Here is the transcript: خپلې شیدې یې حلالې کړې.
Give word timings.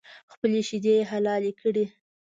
خپلې 0.33 0.59
شیدې 0.67 0.93
یې 0.99 1.07
حلالې 1.11 1.51
کړې. 1.59 1.85